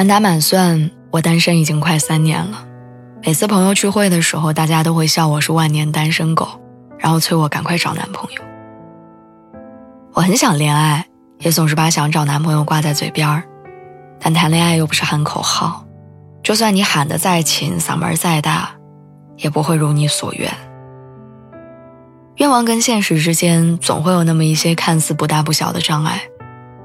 [0.00, 2.66] 满打满算，我单身已经快三年了。
[3.22, 6.48] 每次朋友聚会的时候，大家都会笑我是万年单身狗，
[6.98, 8.42] 然后催我赶快找男朋友。
[10.14, 11.04] 我很想恋爱，
[11.40, 13.42] 也总是把想找男朋友挂在嘴边儿，
[14.18, 15.84] 但谈恋爱又不是喊口号，
[16.42, 18.70] 就算你喊得再勤，嗓门再大，
[19.36, 20.50] 也不会如你所愿。
[22.36, 26.22] 愿望跟现实之间，总会有那么一些看似不大不小的障碍，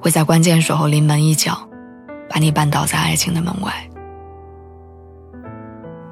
[0.00, 1.56] 会在关键时候临门一脚。
[2.36, 3.72] 把你绊倒在爱情的门外。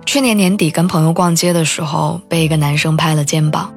[0.07, 3.71] 去年年底跟朋友逛街的时候，被一个男生拍了肩膀，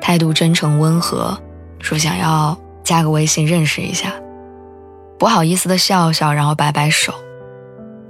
[0.00, 1.38] 态度真诚温和，
[1.80, 4.14] 说想要加个微信认识一下。
[5.18, 7.12] 不好意思的笑笑，然后摆摆手。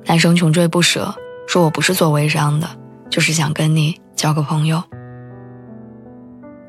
[0.05, 1.13] 男生穷追不舍，
[1.49, 2.69] 说我不是做微商的，
[3.11, 4.81] 就是想跟你交个朋友。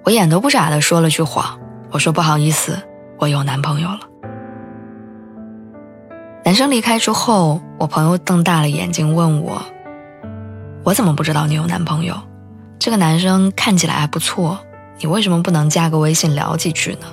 [0.04, 1.60] 我眼都不眨的说了句谎，
[1.92, 2.76] 我说不好意思，
[3.20, 4.00] 我有男朋友了。
[6.54, 9.60] 男生离开之后，我朋友瞪大了眼睛问我
[10.86, 12.16] ：“我怎么不知道你有男朋友？
[12.78, 14.60] 这个男生看起来还不错，
[15.00, 17.08] 你为什么不能加个微信聊几句呢？”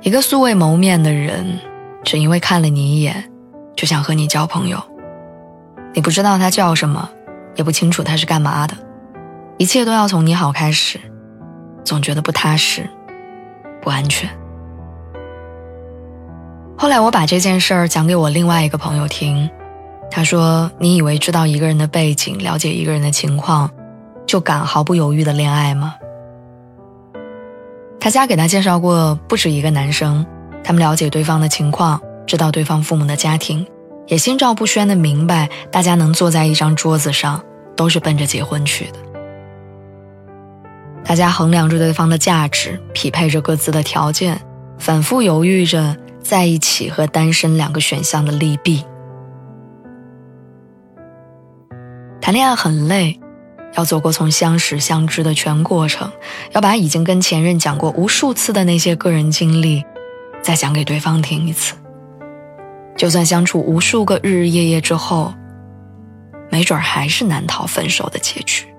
[0.00, 1.58] 一个素未谋面的人，
[2.02, 3.30] 只因为看了你一眼，
[3.76, 4.82] 就想和你交朋友。
[5.92, 7.10] 你不知道他叫什么，
[7.56, 8.74] 也不清楚他是干嘛的，
[9.58, 10.98] 一切都要从你好开始，
[11.84, 12.88] 总觉得不踏实，
[13.82, 14.30] 不安全。
[16.76, 19.48] 后来我把这件事儿讲给我另外一个朋友听，
[20.10, 23.70] 他说：“你以为知道一个人的背景，了解一个人的情况，
[24.26, 25.94] 就敢毫不犹豫的恋爱吗？”
[28.00, 30.26] 他家给他介绍过不止一个男生，
[30.64, 33.64] 他们了解对方的情况，知道对方父母的家庭，
[34.08, 37.40] 也心照不宣的明白，大家能坐在一张桌子上，
[37.76, 38.98] 都是奔着结婚去的。
[41.04, 44.40] 大家衡量着对方的价值，匹配着各自的条件，
[44.78, 45.96] 反复犹豫着。
[46.32, 48.82] 在一起和单身两个选项的利弊。
[52.22, 53.20] 谈恋爱很累，
[53.74, 56.10] 要走过从相识相知的全过程，
[56.52, 59.84] 要把已经跟前任讲过无数次的那些个人经历，
[60.40, 61.74] 再讲给对方听一次。
[62.96, 65.34] 就算相处无数个日日夜夜之后，
[66.50, 68.71] 没准还是难逃分手的结局。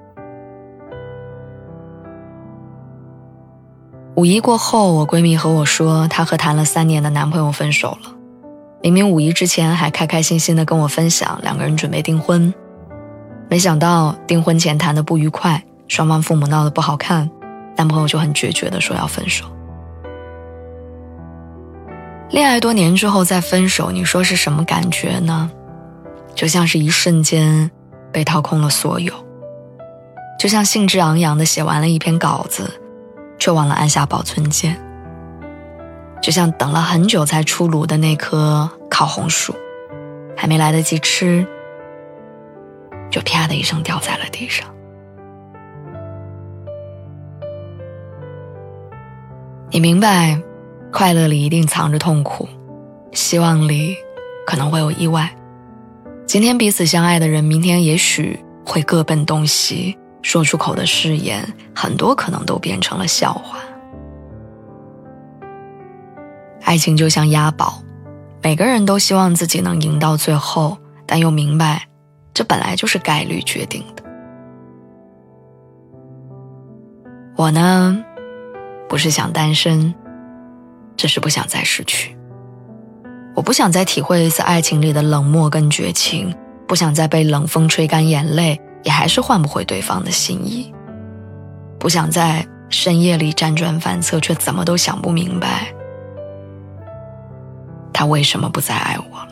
[4.16, 8.13] 五一过后，我闺蜜和我说，她和谈了三年的男朋友分手了。
[8.81, 12.53] 明明五一之前还开开心心的跟我分享两个人准备订婚，
[13.50, 17.28] 没想到订婚前谈的不愉快，双方父母闹得不好看，
[17.75, 19.46] 男朋友就很决绝的说要分手。
[22.30, 25.50] 恋爱多年之后再分手，你说是什么感觉呢？
[26.35, 27.69] 就像是一瞬间
[28.12, 29.12] 被掏空了所有，
[30.38, 32.69] 就像兴致昂扬的写完了一篇稿子。
[33.44, 34.80] 却忘了按下保存键，
[36.22, 39.54] 就像等了很久才出炉的那颗烤红薯，
[40.34, 41.46] 还没来得及吃，
[43.12, 44.66] 就啪的一声掉在了地上。
[49.72, 50.42] 你明白，
[50.90, 52.48] 快乐里一定藏着痛苦，
[53.12, 53.98] 希望里
[54.48, 55.30] 可能会有意外。
[56.25, 59.98] 今天彼此相爱的人，明天也许会各奔东西。
[60.24, 63.60] 说出口的誓言，很多可能都变成了笑话。
[66.64, 67.84] 爱情就像押宝，
[68.42, 71.88] 每个人都希望自己能赢到最后，但又明白，
[72.34, 74.04] 这本来就是概率决定的。
[77.36, 78.04] 我呢，
[78.88, 79.94] 不是想单身，
[80.96, 82.18] 只是不想再失去。
[83.36, 86.34] 我不想再体会一次爱情里的冷漠跟绝情，
[86.66, 88.60] 不想再被冷风吹干眼泪。
[88.83, 90.74] 也还是换不回对方的心意，
[91.80, 95.74] 不想在深夜里辗转反侧，却怎么都想不明白，
[97.94, 99.30] 他为什么不再爱我了？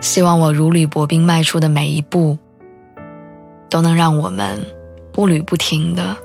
[0.00, 2.38] 希望我如履薄冰迈出的每一步，
[3.68, 4.60] 都能让我们
[5.12, 6.16] 步履不停的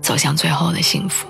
[0.00, 1.28] 走向最后的幸福。